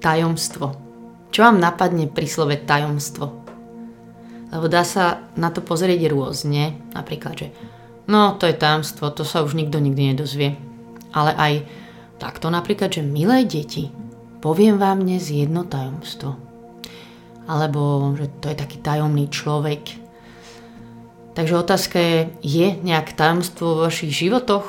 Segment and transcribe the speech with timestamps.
[0.00, 0.74] tajomstvo.
[1.28, 3.48] Čo vám napadne pri slove tajomstvo?
[4.48, 6.72] Lebo dá sa na to pozrieť rôzne.
[6.96, 7.48] Napríklad, že
[8.08, 10.56] no to je tajomstvo, to sa už nikto nikdy nedozvie.
[11.12, 11.52] Ale aj
[12.16, 13.92] takto napríklad, že milé deti,
[14.40, 16.40] poviem vám dnes jedno tajomstvo.
[17.48, 20.08] Alebo, že to je taký tajomný človek.
[21.32, 24.66] Takže otázka je, je nejak tajomstvo vo vašich životoch?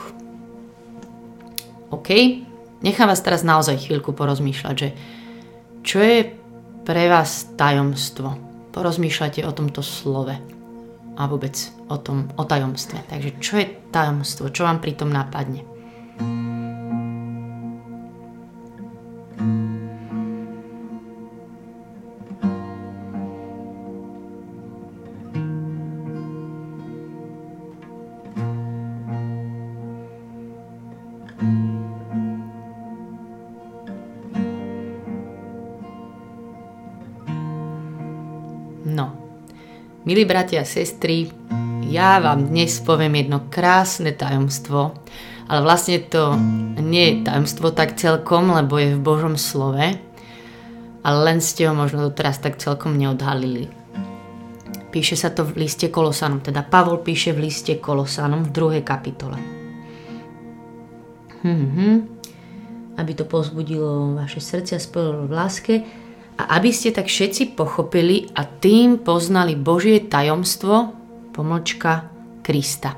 [1.90, 2.10] OK,
[2.86, 4.90] nechám vás teraz naozaj chvíľku porozmýšľať, že
[5.84, 6.36] čo je
[6.84, 8.36] pre vás tajomstvo?
[8.76, 10.36] Porozmýšľajte o tomto slove
[11.20, 11.56] a vôbec
[11.92, 13.04] o, tom, o tajomstve.
[13.12, 14.54] Takže čo je tajomstvo?
[14.54, 15.68] Čo vám pri tom napadne?
[40.10, 41.30] Milí bratia a sestry,
[41.86, 44.98] ja vám dnes poviem jedno krásne tajomstvo,
[45.46, 46.34] ale vlastne to
[46.82, 50.02] nie je tajomstvo tak celkom, lebo je v Božom slove,
[51.06, 53.70] ale len ste ho možno doteraz tak celkom neodhalili.
[54.90, 59.38] Píše sa to v liste Kolosanom, teda Pavol píše v liste Kolosanom v druhej kapitole.
[61.46, 62.18] Mhm.
[62.98, 65.76] Aby to pozbudilo vaše srdcia, spojilo v láske,
[66.40, 70.96] a aby ste tak všetci pochopili a tým poznali Božie tajomstvo,
[71.36, 72.08] pomlčka
[72.40, 72.96] Krista.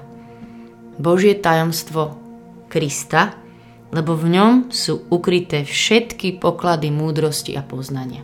[1.02, 2.22] Božie tajomstvo
[2.70, 3.34] Krista,
[3.90, 8.22] lebo v ňom sú ukryté všetky poklady múdrosti a poznania.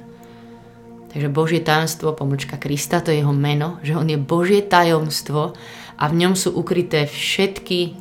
[1.10, 5.58] Takže Božie tajomstvo, pomlčka Krista, to je jeho meno, že on je Božie tajomstvo
[5.98, 7.98] a v ňom sú ukryté všetky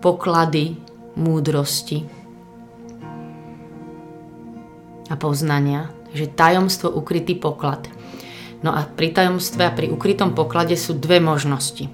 [0.00, 0.80] poklady
[1.12, 2.08] múdrosti
[5.12, 5.97] a poznania.
[6.08, 7.88] Takže tajomstvo, ukrytý poklad.
[8.64, 11.86] No a pri tajomstve a pri ukrytom poklade sú dve možnosti.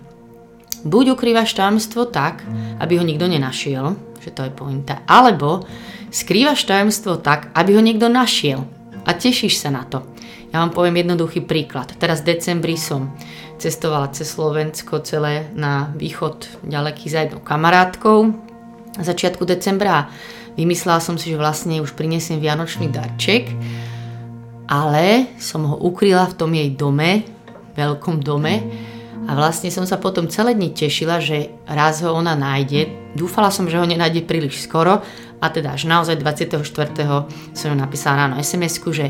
[0.84, 2.44] Buď ukrývaš tajomstvo tak,
[2.80, 5.64] aby ho nikto nenašiel, že to je pointa, alebo
[6.12, 8.64] skrývaš tajomstvo tak, aby ho niekto našiel
[9.04, 10.04] a tešíš sa na to.
[10.54, 11.90] Ja vám poviem jednoduchý príklad.
[11.98, 13.10] Teraz v decembri som
[13.58, 18.30] cestovala cez Slovensko celé na východ ďaleký za jednou kamarátkou.
[18.94, 20.06] Na začiatku decembra
[20.54, 23.50] vymyslela som si, že vlastne už prinesiem vianočný darček
[24.68, 27.24] ale som ho ukryla v tom jej dome,
[27.74, 28.54] veľkom dome
[29.24, 33.16] a vlastne som sa potom celé dni tešila, že raz ho ona nájde.
[33.16, 35.00] Dúfala som, že ho nenájde príliš skoro
[35.40, 36.60] a teda až naozaj 24.
[37.56, 39.06] som ju napísala ráno sms že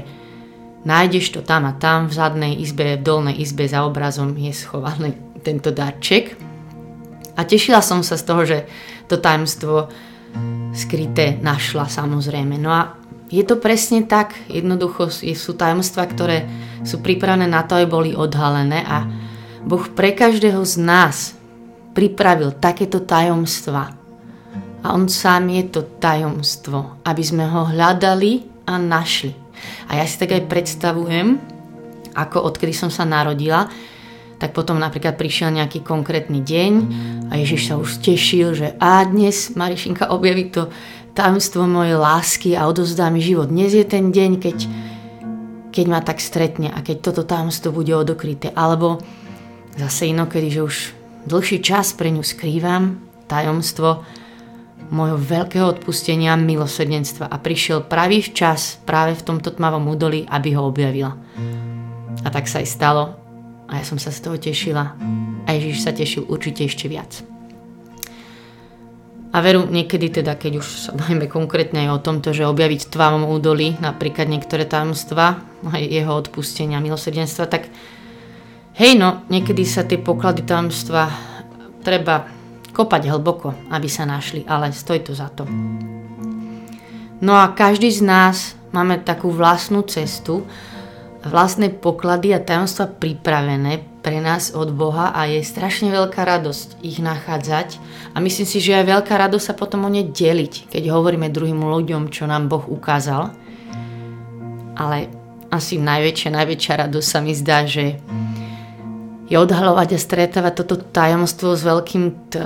[0.86, 5.18] nájdeš to tam a tam v zadnej izbe, v dolnej izbe za obrazom je schovaný
[5.42, 6.38] tento darček.
[7.34, 8.58] A tešila som sa z toho, že
[9.10, 9.90] to tajomstvo
[10.70, 12.54] skryté našla samozrejme.
[12.58, 13.03] No a
[13.34, 16.46] je to presne tak, jednoducho sú tajomstvá, ktoré
[16.86, 19.02] sú pripravené na to, aby boli odhalené a
[19.64, 21.16] Boh pre každého z nás
[21.96, 23.96] pripravil takéto tajomstva.
[24.84, 29.32] A On sám je to tajomstvo, aby sme ho hľadali a našli.
[29.88, 31.40] A ja si tak aj predstavujem,
[32.12, 33.66] ako odkedy som sa narodila,
[34.36, 36.72] tak potom napríklad prišiel nejaký konkrétny deň
[37.32, 40.68] a Ježiš sa už tešil, že a dnes Marišinka objaví to
[41.14, 43.48] tajomstvo mojej lásky a odozdá mi život.
[43.48, 44.58] Dnes je ten deň, keď,
[45.70, 48.50] keď ma tak stretne a keď toto tajomstvo bude odokryté.
[48.50, 48.98] Alebo
[49.78, 50.76] zase inokedy, že už
[51.30, 52.98] dlhší čas pre ňu skrývam
[53.30, 54.02] tajomstvo
[54.92, 60.68] môjho veľkého odpustenia milosrdenstva a prišiel pravý čas práve v tomto tmavom údolí, aby ho
[60.68, 61.16] objavila.
[62.20, 63.16] A tak sa aj stalo
[63.70, 64.92] a ja som sa z toho tešila
[65.46, 67.33] a Ježiš sa tešil určite ešte viac.
[69.34, 72.92] A veru niekedy teda, keď už sa bavíme konkrétne aj o tomto, že objaviť v
[72.94, 75.42] tvavom údolí napríklad niektoré tajomstva,
[75.74, 77.66] aj jeho odpustenia, milosrdenstva, tak
[78.78, 81.10] hej no, niekedy sa tie poklady tajomstva
[81.82, 82.30] treba
[82.70, 85.42] kopať hlboko, aby sa našli, ale stoj to za to.
[87.18, 90.46] No a každý z nás máme takú vlastnú cestu,
[91.26, 97.00] vlastné poklady a tajomstva pripravené pre nás od Boha a je strašne veľká radosť ich
[97.00, 97.80] nachádzať
[98.12, 101.56] a myslím si, že aj veľká radosť sa potom o ne deliť, keď hovoríme druhým
[101.56, 103.32] ľuďom, čo nám Boh ukázal.
[104.76, 105.08] Ale
[105.48, 107.96] asi najväčšia, najväčšia radosť sa mi zdá, že
[109.24, 112.44] je odhalovať a stretávať toto tajomstvo s veľkým T,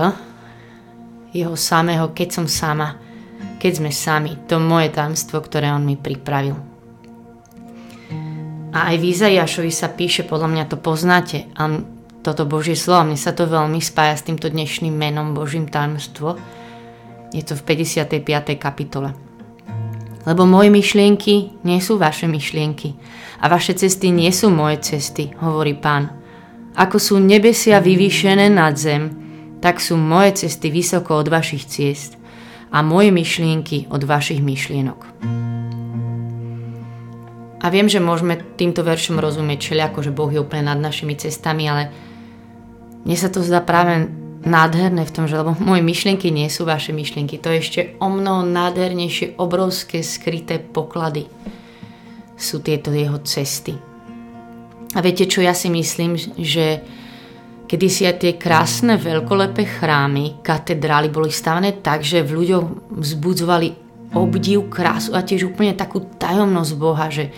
[1.34, 3.02] jeho samého, keď som sama,
[3.58, 6.67] keď sme sami, to moje tajomstvo, ktoré on mi pripravil.
[8.68, 9.06] A aj v
[9.72, 11.80] sa píše, podľa mňa to poznáte, a
[12.20, 16.36] toto Božie slovo, mne sa to veľmi spája s týmto dnešným menom Božím tajomstvo.
[17.32, 18.28] Je to v 55.
[18.60, 19.16] kapitole.
[20.28, 22.92] Lebo moje myšlienky nie sú vaše myšlienky
[23.40, 26.12] a vaše cesty nie sú moje cesty, hovorí pán.
[26.76, 29.08] Ako sú nebesia vyvýšené nad zem,
[29.64, 32.20] tak sú moje cesty vysoko od vašich ciest
[32.68, 35.00] a moje myšlienky od vašich myšlienok.
[37.68, 41.68] A viem, že môžeme týmto veršom rozumieť všelijako, že Boh je úplne nad našimi cestami,
[41.68, 41.92] ale
[43.04, 44.08] mne sa to zdá práve
[44.40, 47.36] nádherné v tom, že lebo moje myšlienky nie sú vaše myšlienky.
[47.36, 51.28] To je ešte o mnoho nádhernejšie, obrovské, skryté poklady
[52.40, 53.76] sú tieto jeho cesty.
[54.96, 56.80] A viete, čo ja si myslím, že
[57.68, 63.68] kedy si aj tie krásne veľkolepé chrámy, katedrály boli stavené tak, že v ľuďoch vzbudzovali
[64.16, 67.28] obdiv, krásu a tiež úplne takú tajomnosť Boha, že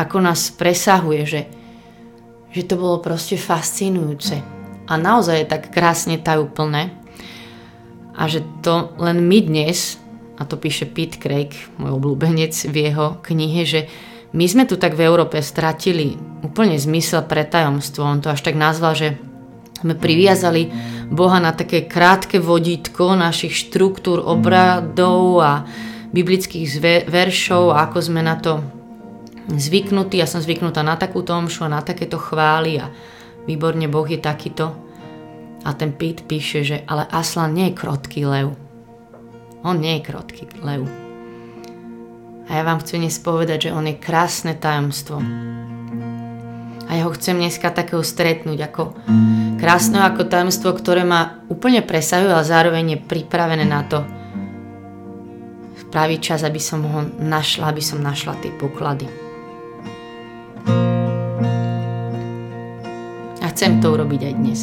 [0.00, 1.42] ako nás presahuje, že,
[2.56, 4.40] že to bolo proste fascinujúce
[4.88, 6.96] a naozaj je tak krásne tajúplné
[8.16, 10.00] a že to len my dnes,
[10.40, 13.80] a to píše Pete Craig, môj obľúbenec v jeho knihe, že
[14.32, 18.06] my sme tu tak v Európe stratili úplne zmysel pre tajomstvo.
[18.06, 19.18] On to až tak nazval, že
[19.82, 20.70] sme priviazali
[21.10, 25.66] Boha na také krátke vodítko našich štruktúr, obradov a
[26.14, 26.66] biblických
[27.10, 28.79] veršov a ako sme na to
[29.58, 30.20] zvyknutí.
[30.20, 32.92] Ja som zvyknutá na takúto omšu a na takéto chvály a
[33.48, 34.76] výborne Boh je takýto.
[35.64, 38.54] A ten Pít píše, že ale Aslan nie je krotký lev.
[39.64, 40.84] On nie je krotký lev.
[42.50, 45.22] A ja vám chcem dnes povedať, že on je krásne tajomstvo.
[46.90, 48.82] A ja ho chcem dneska takého stretnúť ako
[49.62, 54.02] krásneho ako tajomstvo, ktoré ma úplne presahuje, ale zároveň je pripravené na to
[55.90, 59.29] pravý čas, aby som ho našla, aby som našla tie poklady.
[63.60, 64.60] Chcem to urobiť aj dnes.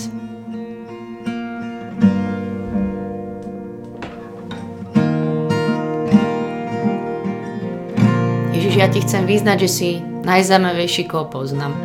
[8.58, 11.78] Ježiš, ja ti chcem vyznať, že si najzaujímavejší, koho poznám.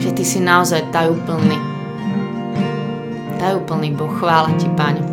[0.00, 1.60] Že ty si naozaj tajúplný.
[3.36, 5.04] Tajúplný Boh, chvála ti, Pane.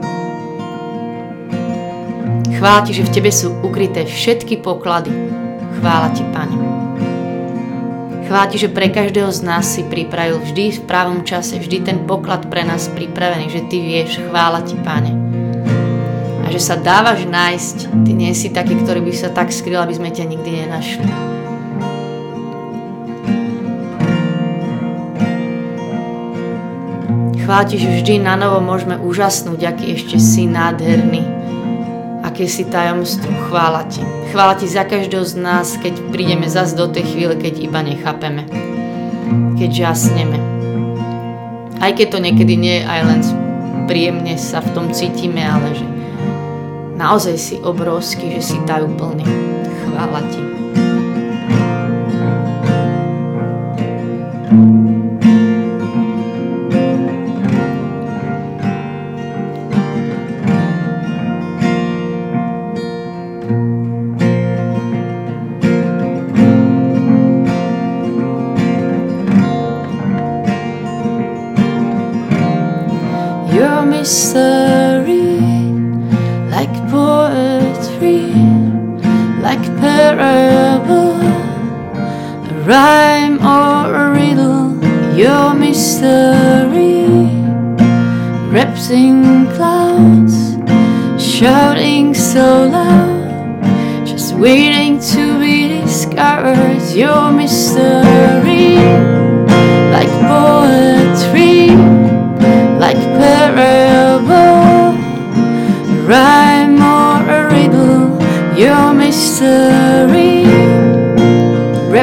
[2.56, 5.12] Chvála ti, že v tebe sú ukryté všetky poklady.
[5.86, 6.58] Chvála ti, Pane.
[8.26, 12.10] Chvála Ti, že pre každého z nás si pripravil vždy v pravom čase, vždy ten
[12.10, 15.14] poklad pre nás pripravený, že Ty vieš, chvála Ti, Pane.
[16.42, 19.94] A že sa dávaš nájsť, Ty nie si taký, ktorý by sa tak skryl, aby
[19.94, 21.06] sme ťa nikdy nenašli.
[27.46, 31.44] Chvála Ti, že vždy na novo môžeme úžasnúť, aký ešte si nádherný,
[32.36, 33.32] aké si tajomstvo.
[33.48, 34.04] Chvála Ti.
[34.36, 38.44] Chvála Ti za každého z nás, keď prídeme zas do tej chvíle, keď iba nechápeme.
[39.56, 40.36] Keď žasneme.
[41.80, 43.20] Aj keď to niekedy nie je aj len
[43.88, 45.88] príjemne sa v tom cítime, ale že
[47.00, 49.24] naozaj si obrovský, že si tajúplný.
[49.88, 50.65] Chvála Ti.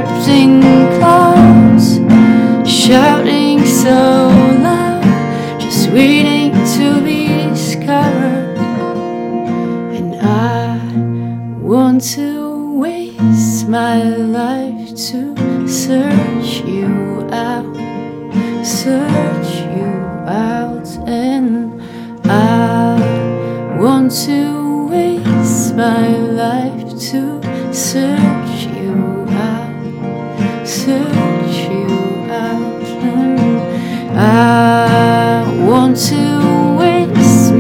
[0.03, 0.82] accepting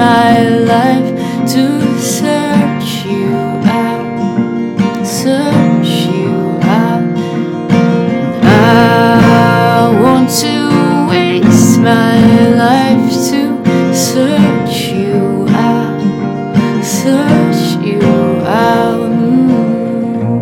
[0.02, 0.42] my
[0.74, 1.10] life
[1.52, 1.64] to
[2.00, 3.34] search you
[3.84, 6.34] out, search you
[6.80, 7.06] out.
[8.42, 10.54] I want to
[11.12, 12.18] waste my
[12.64, 13.40] life to
[13.94, 16.02] search you out,
[16.82, 18.02] search you
[18.66, 19.10] out.
[19.12, 20.32] Mm.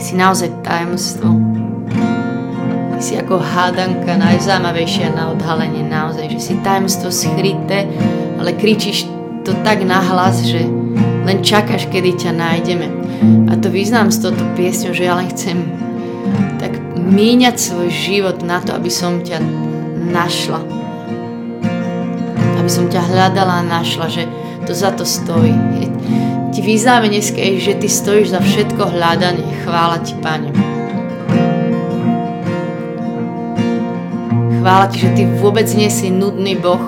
[0.00, 1.39] Сигнал за таинство.
[3.10, 7.90] Si ako hádanka najzámavejšia na odhalenie naozaj, že si tajomstvo schryté,
[8.38, 9.10] ale kričíš
[9.42, 10.62] to tak nahlas, že
[11.26, 12.86] len čakáš, kedy ťa nájdeme.
[13.50, 15.58] A to význam s touto piesňou, že ja len chcem
[16.62, 19.42] tak míňať svoj život na to, aby som ťa
[20.14, 20.62] našla.
[22.62, 24.22] Aby som ťa hľadala a našla, že
[24.70, 25.50] to za to stojí.
[26.54, 29.66] Ti význáme dneska, že ty stojíš za všetko hľadanie.
[29.66, 30.79] Chvála ti, Pane.
[34.60, 36.84] Chvála ti, že ty vôbec nie si nudný Boh,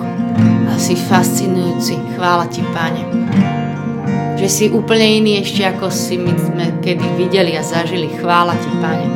[0.69, 1.97] a si fascinujúci.
[2.13, 3.01] Chvála ti, Pane.
[4.37, 8.13] Že si úplne iný ešte, ako si my sme kedy videli a zažili.
[8.21, 9.07] Chvála ti, Pane.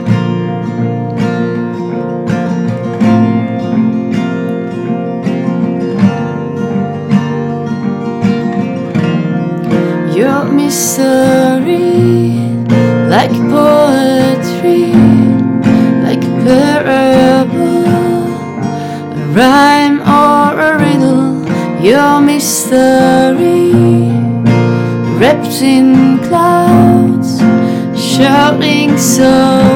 [10.18, 11.47] Your mystery,
[19.38, 21.46] rhyme or a riddle,
[21.80, 23.72] your mystery,
[25.20, 27.38] wrapped in clouds,
[27.96, 29.67] shouting so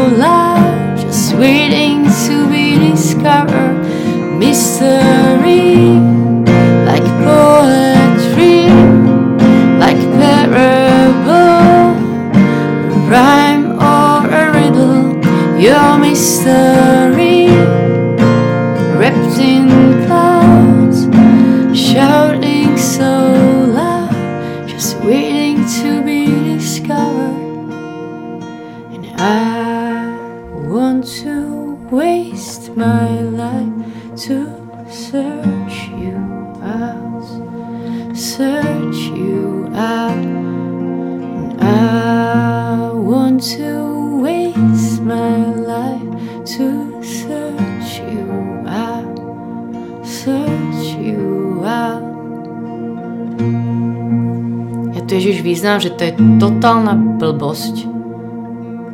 [55.81, 57.89] že to je totálna blbosť,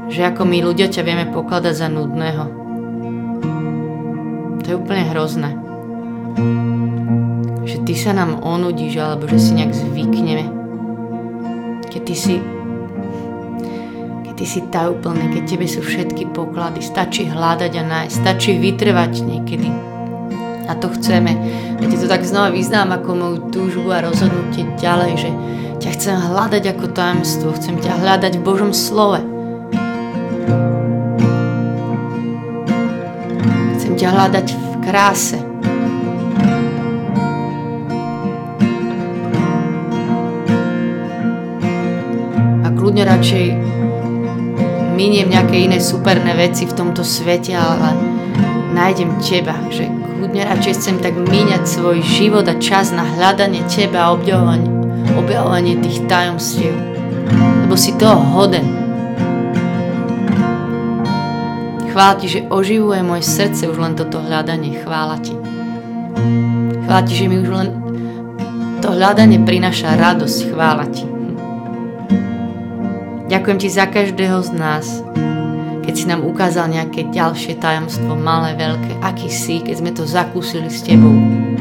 [0.08, 2.44] že ako my ľudia ťa vieme pokladať za nudného.
[4.64, 5.68] To je úplne hrozné
[7.68, 10.46] že ty sa nám onudíš alebo že si nejak zvykneme.
[11.92, 12.36] Keď ty si
[14.38, 19.97] ty si tajúplný, keď tebe sú všetky poklady, stačí hľadať a nájsť, stačí vytrvať niekedy.
[20.68, 21.32] A to chceme.
[21.80, 25.30] Ja ti to tak znova vyznám ako moju túžbu a rozhodnutie ďalej, že
[25.80, 29.24] ťa chcem hľadať ako tajomstvo, chcem ťa hľadať v Božom slove.
[33.80, 35.40] Chcem ťa hľadať v kráse,
[42.88, 43.46] kľudne radšej
[44.96, 47.94] miniem nejaké iné superné veci v tomto svete, ale
[48.72, 54.10] nájdem teba, že kľudne radšej chcem tak míňať svoj život a čas na hľadanie teba
[54.10, 54.66] a objavovanie,
[55.14, 56.74] objavovanie tých tajomstiev,
[57.70, 58.66] lebo si toho hoden.
[61.94, 64.82] Chvála ti, že oživuje moje srdce už len toto hľadanie.
[64.82, 65.34] Chvála ti.
[66.86, 67.70] Chvála ti, že mi už len
[68.82, 70.38] to hľadanie prináša radosť.
[70.50, 71.06] Chvála ti.
[73.30, 74.86] Ďakujem ti za každého z nás,
[75.98, 80.86] si nám ukázal nejaké ďalšie tajomstvo, malé, veľké, aký si, keď sme to zakúsili s
[80.86, 81.10] tebou.
[81.10, 81.58] My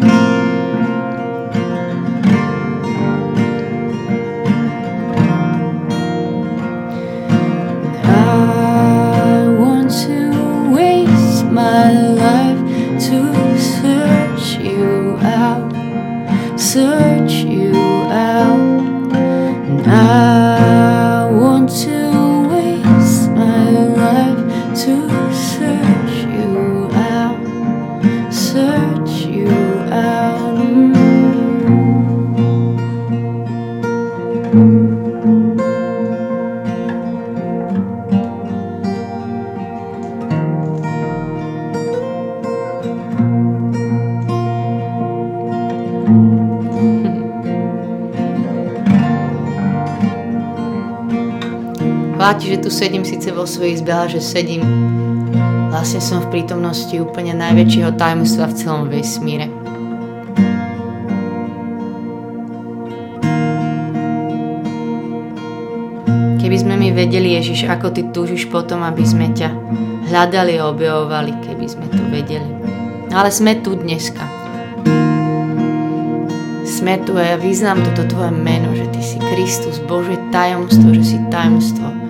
[52.67, 54.67] tu sedím síce vo svojej izbe, že sedím.
[55.71, 59.47] Vlastne som v prítomnosti úplne najväčšieho tajomstva v celom vesmíre.
[66.43, 69.47] Keby sme my vedeli, Ježiš, ako ty túžiš potom, aby sme ťa
[70.11, 72.51] hľadali a objavovali, keby sme to vedeli.
[73.15, 74.27] Ale sme tu dneska.
[76.67, 81.15] Sme tu a ja vyznám toto tvoje meno, že ty si Kristus, Bože tajomstvo, že
[81.15, 82.06] si tajomstvo.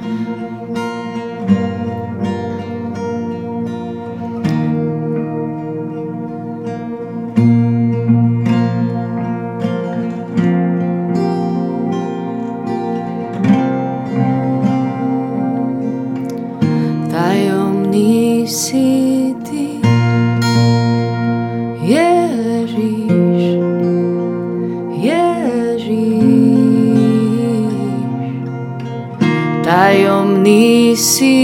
[29.66, 31.34] Tajomný si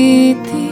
[0.47, 0.65] Ty.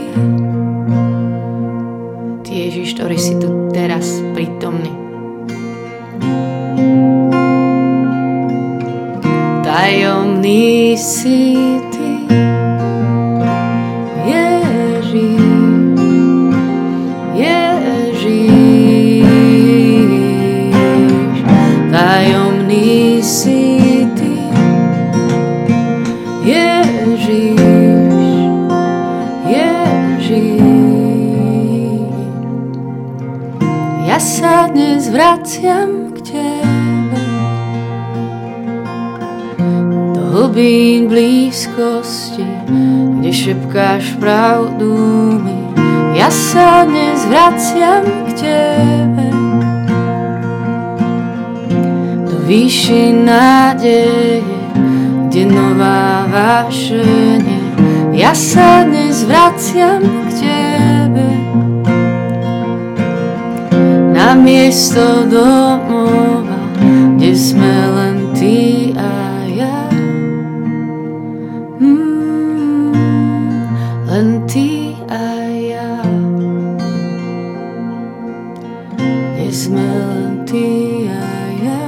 [2.47, 4.07] Ty Ježiš, ktorý si tu teraz
[4.38, 4.95] prítomný.
[9.66, 11.59] Tajomný si
[11.89, 11.89] Ty,
[35.11, 37.23] sa dnes vraciam k Tebe.
[40.14, 42.47] Do hlbín blízkosti,
[43.19, 44.95] kde šepkáš pravdu
[45.43, 45.59] mi.
[46.14, 49.26] Ja sa dnes vraciam k Tebe.
[52.31, 54.47] Do výši nádeje,
[55.26, 57.59] kde nová vášenie
[58.14, 61.39] Ja sa dnes vraciam k Tebe
[64.20, 66.60] na miesto domova,
[67.16, 69.88] kde sme len ty a ja.
[71.80, 72.92] Mm,
[74.12, 75.24] len ty a
[75.56, 76.04] ja.
[79.00, 80.68] Kde sme len ty
[81.08, 81.24] a
[81.64, 81.80] ja.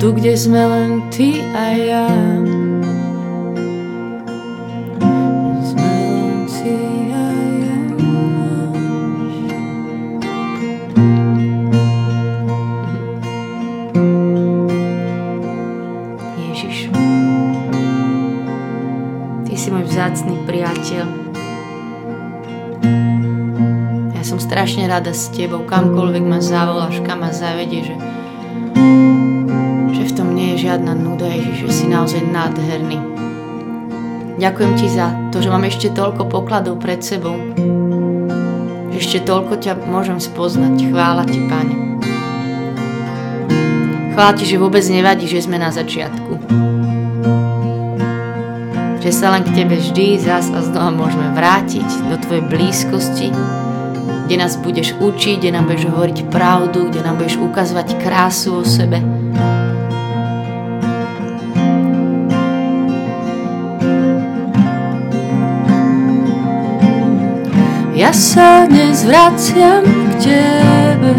[0.00, 2.33] Tu, kde sme len ty a ja.
[20.22, 21.06] Priateľ.
[24.14, 27.96] Ja som strašne rada s tebou, kamkoľvek ma zavoláš, kam ma zavedie, že,
[29.90, 33.02] že v tom nie je žiadna nuda, Ježiš, že si naozaj nádherný.
[34.38, 37.34] Ďakujem ti za to, že mám ešte toľko pokladov pred sebou.
[38.94, 40.94] Ešte toľko ťa môžem spoznať.
[40.94, 41.74] Chvála ti, Pane.
[44.14, 46.73] Chvála ti, že vôbec nevadí, že sme na začiatku
[49.04, 53.28] že sa len k Tebe vždy zás a znova môžeme vrátiť do Tvojej blízkosti,
[54.24, 58.64] kde nás budeš učiť, kde nám budeš hovoriť pravdu, kde nám budeš ukazovať krásu o
[58.64, 59.04] sebe.
[67.92, 71.12] Ja sa dnes vraciam k Tebe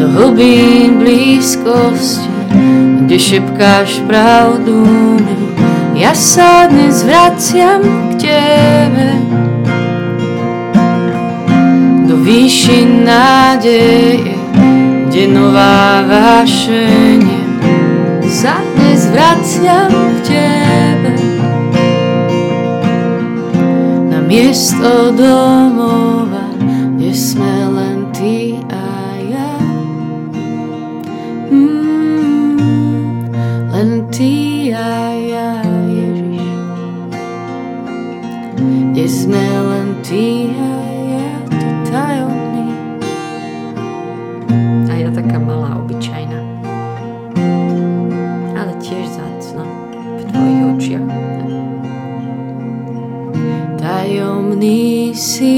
[0.00, 2.38] do hlbín blízkosti
[3.08, 4.84] kde šepkáš pravdu
[5.16, 5.36] mi.
[5.96, 7.80] Ja sa dnes vraciam
[8.12, 9.16] k Tebe
[12.04, 14.36] do výši nádeje,
[15.08, 17.48] kde nová vášenie.
[18.28, 21.12] Sa dnes vraciam k Tebe
[24.12, 26.44] na miesto domova,
[26.92, 27.72] kde sme
[34.18, 36.42] Ty a ja, Ježiš.
[38.90, 40.74] Kde sme len Ty a
[41.06, 42.66] ja, Ty tajomný.
[44.90, 46.34] A ja taká malá, obyčajná.
[48.58, 49.62] Ale tiež zácna
[50.18, 51.10] v Tvojich očiach.
[53.78, 55.57] Tajomný si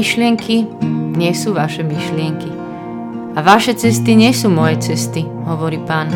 [0.00, 0.64] myšlienky
[1.12, 2.48] nie sú vaše myšlienky.
[3.36, 6.08] A vaše cesty nie sú moje cesty, hovorí pán.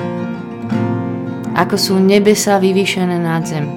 [1.52, 3.68] Ako sú nebesa vyvýšené nad zem,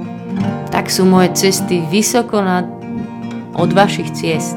[0.71, 2.63] tak sú moje cesty vysoko nad,
[3.51, 4.55] od vašich ciest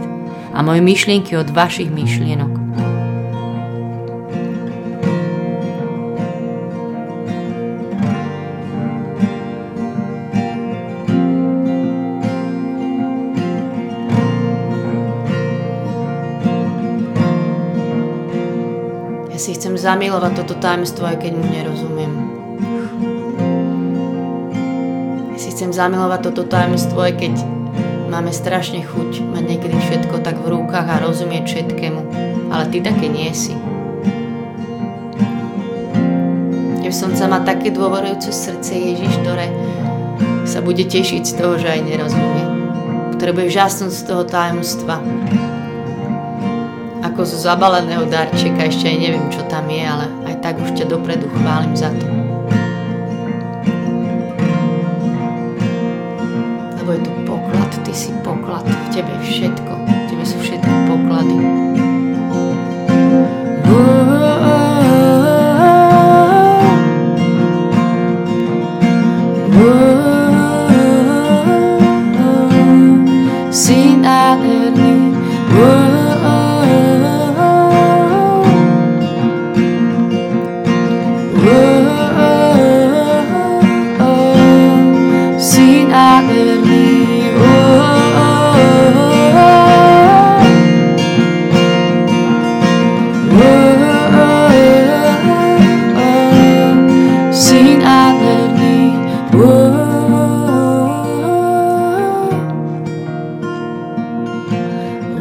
[0.54, 2.59] a moje myšlienky od vašich myšlienok.
[19.50, 22.12] Si chcem zamilovať toto tajemstvo, aj keď mu nerozumiem.
[25.34, 27.34] Ja si chcem zamilovať toto tajemstvo, aj keď
[28.14, 32.00] máme strašne chuť mať niekedy všetko tak v rukách a rozumieť všetkému.
[32.54, 33.58] Ale ty také nie si.
[36.86, 39.50] Ja som sa má také dôverujúce srdce Ježiš, ktoré
[40.46, 42.46] sa bude tešiť z toho, že aj nerozumie.
[43.18, 45.02] Ktoré žasnúť z toho tajomstva
[47.10, 50.86] ako zo zabaleného darčeka, ešte aj neviem, čo tam je, ale aj tak už ťa
[50.86, 52.06] dopredu chválim za to.
[56.78, 61.59] Lebo je to poklad, ty si poklad, v tebe všetko, v tebe sú všetky poklady.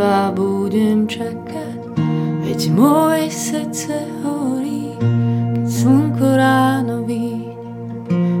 [0.00, 1.92] teba budem čakať,
[2.40, 7.52] veď moje srdce horí, keď slnko ráno vyjde,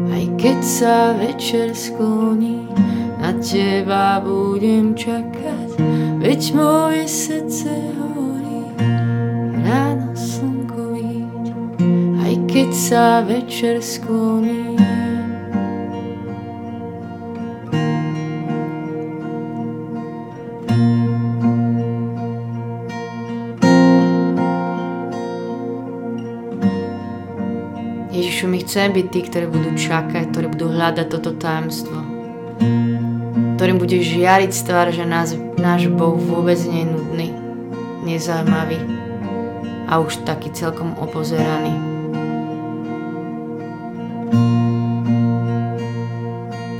[0.08, 2.64] aj keď sa večer skloní.
[3.20, 5.76] Na teba budem čakať,
[6.24, 8.64] veď moje srdce horí,
[9.60, 10.96] ráno slnko
[12.48, 14.69] keď sa večer skloní.
[28.70, 32.06] Chceme byť tí, ktorí budú čakať, ktorí budú hľadať toto tajemstvo.
[33.58, 37.28] Ktorým bude žiariť tvár, že nás, náš Boh vôbec nie je nudný,
[38.06, 38.78] nezaujímavý
[39.90, 41.74] a už taký celkom opozeraný.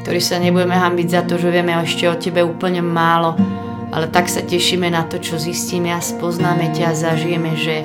[0.07, 3.35] ktorí sa nebudeme hambiť za to, že vieme ešte o tebe úplne málo,
[3.91, 7.83] ale tak sa tešíme na to, čo zistíme a spoznáme ťa a zažijeme, že,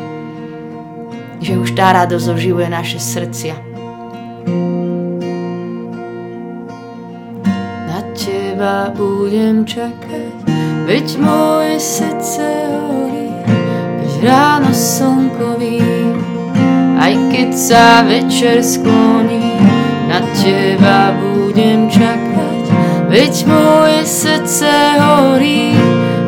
[1.41, 3.74] že už tá radosť oživuje naše srdcia.
[8.55, 10.47] Teba budem čakať,
[10.87, 12.47] veď moje srdce
[12.87, 15.59] horí, keď ráno slnko
[16.95, 19.59] aj keď sa večer skloní,
[20.07, 22.63] na teba budem čakať,
[23.11, 24.71] veď moje srdce
[25.03, 25.75] horí,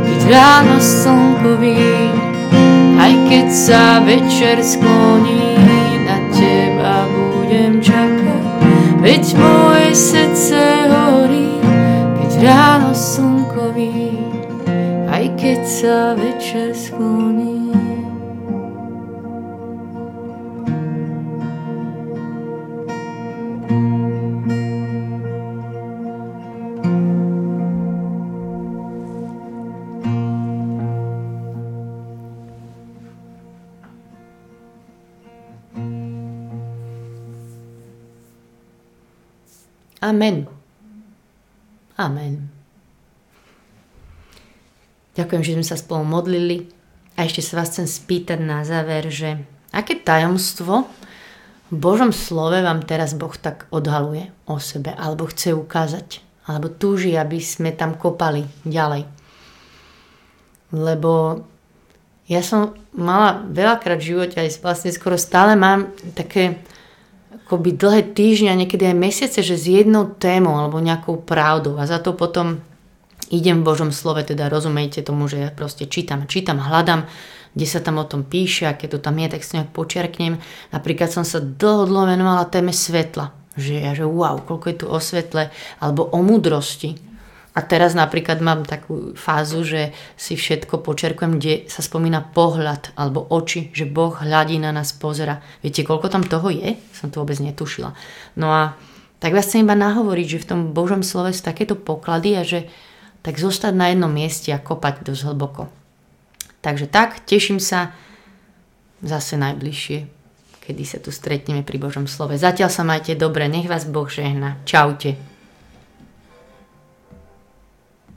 [0.03, 1.63] keď ráno slnko
[2.99, 5.55] aj keď sa večer skloní,
[6.03, 8.43] na teba budem čakať,
[8.99, 10.26] veď moje srdce
[12.41, 13.73] ráno slnko
[15.09, 17.57] aj keď sa večer skloní.
[39.97, 40.56] Amen.
[41.97, 42.53] Amen.
[45.17, 46.69] Ďakujem, že sme sa spolu modlili
[47.17, 49.41] a ešte sa vás chcem spýtať na záver, že
[49.73, 50.85] aké tajomstvo
[51.67, 57.17] v Božom slove vám teraz Boh tak odhaluje o sebe alebo chce ukázať alebo túži,
[57.17, 59.03] aby sme tam kopali ďalej.
[60.71, 61.43] Lebo
[62.29, 66.61] ja som mala veľakrát v živote, aj vlastne skoro stále mám také
[67.47, 72.03] akoby dlhé týždňa, niekedy aj mesiace, že s jednou témou alebo nejakou pravdou a za
[72.03, 72.59] to potom
[73.31, 77.07] idem v Božom slove, teda rozumejte tomu, že ja proste čítam, čítam, hľadám,
[77.55, 80.43] kde sa tam o tom píše a keď to tam je, tak si nejak počiarknem.
[80.75, 84.85] Napríklad som sa dlho, dlho venovala téme svetla, že ja, že wow, koľko je tu
[84.91, 85.47] o svetle,
[85.79, 87.06] alebo o múdrosti.
[87.57, 93.25] A teraz napríklad mám takú fázu, že si všetko počerkujem, kde sa spomína pohľad alebo
[93.33, 95.41] oči, že Boh hľadí na nás, pozera.
[95.65, 96.77] Viete, koľko tam toho je?
[96.93, 97.97] Som to vôbec netušila.
[98.37, 98.77] No a
[99.17, 102.69] tak vás chcem iba nahovoriť, že v tom Božom slove sú takéto poklady a že
[103.25, 105.65] tak zostať na jednom mieste a kopať dosť hlboko.
[106.61, 107.97] Takže tak, teším sa
[109.01, 110.05] zase najbližšie,
[110.61, 112.37] kedy sa tu stretneme pri Božom slove.
[112.37, 114.61] Zatiaľ sa majte dobre, nech vás Boh žehna.
[114.69, 115.36] Čaute.